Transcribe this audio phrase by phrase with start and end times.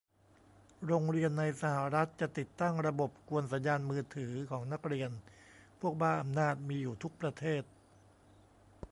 [0.85, 5.11] โรงเรียนในสหรัฐ จะติดตั้งระบบกวนสัญญาณมือถือของนักเรียน
[5.79, 7.63] พวกบ้าอำนาจมีอยู่ทุกประเทศ